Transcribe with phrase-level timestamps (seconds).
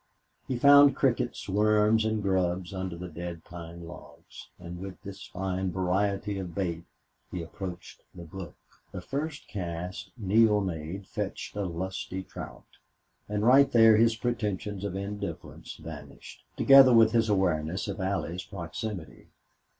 [0.47, 5.71] He found crickets, worms, and grubs under the dead pine logs, and with this fine
[5.71, 6.85] variety of bait
[7.31, 8.55] he approached the brook.
[8.91, 12.65] The first cast Neale made fetched a lusty trout,
[13.29, 19.27] and right there his pretensions of indifference vanished, together with his awareness of Allie's proximity.